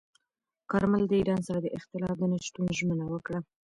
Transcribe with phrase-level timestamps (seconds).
[0.71, 3.39] کارمل د ایران سره د اختلاف د نه شتون ژمنه وکړه.